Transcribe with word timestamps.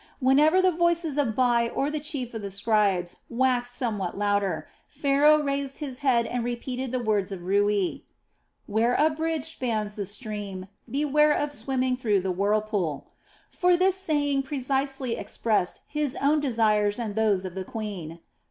Whenever 0.19 0.63
the 0.63 0.71
voices 0.71 1.15
of 1.19 1.35
Bai 1.35 1.69
or 1.69 1.85
of 1.85 1.91
the 1.91 1.99
chief 1.99 2.33
of 2.33 2.41
the 2.41 2.49
scribes 2.49 3.17
waxed 3.29 3.75
somewhat 3.75 4.17
louder, 4.17 4.67
Pharaoh 4.89 5.43
raised 5.43 5.77
his 5.77 5.99
head 5.99 6.25
and 6.25 6.43
repeated 6.43 6.91
the 6.91 6.97
words 6.97 7.31
of 7.31 7.43
Rui: 7.43 7.99
"Where 8.65 8.95
a 8.95 9.11
bridge 9.11 9.43
spans 9.43 9.95
the 9.95 10.07
stream, 10.07 10.65
beware 10.89 11.37
of 11.37 11.51
swimming 11.51 11.95
through 11.95 12.21
the 12.21 12.31
whirlpool;" 12.31 13.11
for 13.51 13.77
this 13.77 13.95
saying 13.95 14.41
precisely 14.41 15.17
expressed 15.17 15.81
his 15.87 16.17
own 16.19 16.39
desires 16.39 16.97
and 16.97 17.13
those 17.13 17.45
of 17.45 17.53
the 17.53 17.63
queen. 17.63 18.21